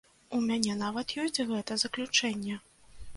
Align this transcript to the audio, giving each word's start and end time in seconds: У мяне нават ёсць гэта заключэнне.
У 0.35 0.37
мяне 0.45 0.77
нават 0.83 1.13
ёсць 1.23 1.41
гэта 1.51 1.77
заключэнне. 1.83 2.57